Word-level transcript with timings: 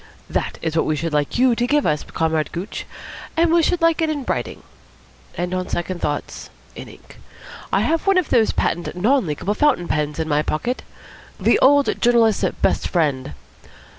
That 0.31 0.57
is 0.63 0.75
what 0.75 0.87
we 0.87 0.95
should 0.95 1.13
like 1.13 1.37
you 1.37 1.53
to 1.53 1.67
give 1.67 1.85
us, 1.85 2.01
Comrade 2.01 2.51
Gooch. 2.51 2.87
And 3.37 3.53
we 3.53 3.61
should 3.61 3.83
like 3.83 4.01
it 4.01 4.09
in 4.09 4.25
writing. 4.27 4.63
And, 5.37 5.53
on 5.53 5.69
second 5.69 6.01
thoughts, 6.01 6.49
in 6.75 6.87
ink. 6.89 7.19
I 7.71 7.81
have 7.81 8.07
one 8.07 8.17
of 8.17 8.31
those 8.31 8.51
patent 8.51 8.95
non 8.95 9.27
leakable 9.27 9.55
fountain 9.55 9.87
pens 9.87 10.17
in 10.17 10.27
my 10.27 10.41
pocket. 10.41 10.81
The 11.39 11.59
Old 11.59 12.01
Journalist's 12.01 12.45
Best 12.63 12.87
Friend. 12.87 13.35